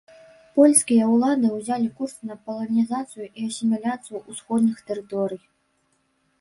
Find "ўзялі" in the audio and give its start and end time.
1.57-1.89